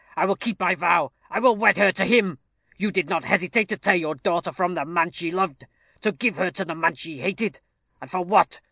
I 0.17 0.25
will 0.25 0.35
keep 0.35 0.59
my 0.59 0.73
vow; 0.73 1.11
I 1.29 1.39
will 1.39 1.55
wed 1.55 1.77
her 1.77 1.91
to 1.91 2.03
him. 2.05 2.39
You 2.75 2.89
did 2.89 3.07
not 3.07 3.23
hesitate 3.23 3.69
to 3.69 3.77
tear 3.77 3.93
your 3.93 4.15
daughter 4.15 4.51
from 4.51 4.73
the 4.73 4.83
man 4.83 5.11
she 5.11 5.29
loved, 5.29 5.67
to 6.01 6.11
give 6.11 6.37
her 6.37 6.49
to 6.49 6.65
the 6.65 6.73
man 6.73 6.95
she 6.95 7.19
hated; 7.19 7.59
and 8.01 8.09
for 8.09 8.25
what? 8.25 8.59